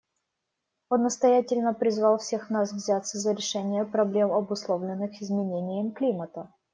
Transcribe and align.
Он 0.89 1.03
настоятельно 1.03 1.75
призвал 1.75 2.17
всех 2.17 2.49
нас 2.49 2.73
взяться 2.73 3.19
за 3.19 3.33
решение 3.33 3.85
проблем, 3.85 4.31
обусловленных 4.31 5.21
изменением 5.21 5.91
климата. 5.91 6.51